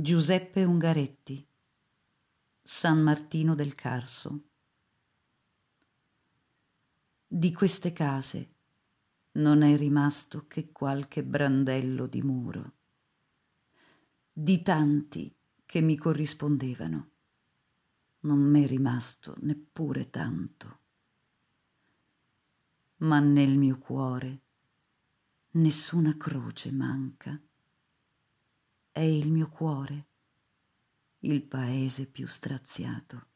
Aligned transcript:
Giuseppe 0.00 0.62
Ungaretti 0.62 1.44
San 2.62 3.02
Martino 3.02 3.56
del 3.56 3.74
Carso 3.74 4.42
Di 7.26 7.52
queste 7.52 7.92
case 7.92 8.54
non 9.32 9.62
è 9.62 9.76
rimasto 9.76 10.46
che 10.46 10.70
qualche 10.70 11.24
brandello 11.24 12.06
di 12.06 12.22
muro. 12.22 12.74
Di 14.32 14.62
tanti 14.62 15.34
che 15.66 15.80
mi 15.80 15.96
corrispondevano 15.96 17.10
non 18.20 18.38
m'è 18.38 18.68
rimasto 18.68 19.34
neppure 19.40 20.10
tanto. 20.10 20.78
Ma 22.98 23.18
nel 23.18 23.58
mio 23.58 23.78
cuore 23.78 24.42
nessuna 25.50 26.16
croce 26.16 26.70
manca 26.70 27.42
è 28.98 29.02
il 29.02 29.30
mio 29.30 29.48
cuore, 29.48 30.08
il 31.20 31.44
paese 31.44 32.10
più 32.10 32.26
straziato. 32.26 33.26